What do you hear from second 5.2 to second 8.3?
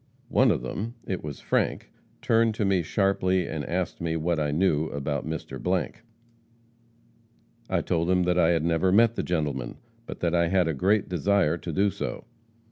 Mr.. I told him